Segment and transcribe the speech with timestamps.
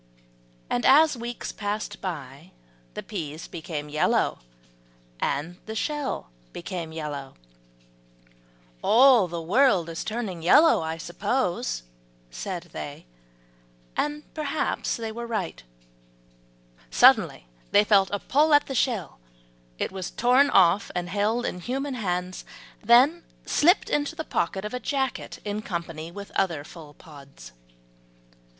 [0.67, 2.53] And as weeks passed by,
[2.95, 4.39] the peas became yellow,
[5.19, 7.35] and the shell became yellow.
[8.81, 11.83] "All the world is turning yellow, I suppose,"
[12.31, 13.05] said they,
[13.95, 15.61] and perhaps they were right.
[16.89, 19.19] Suddenly they felt a pull at the shell;
[19.77, 22.43] it was torn off, and held in human hands,
[22.83, 27.51] then slipped into the pocket of a jacket in company with other full pods.